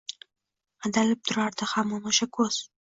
[0.87, 2.63] Qadalib turardi hamon oʻsha koʻz.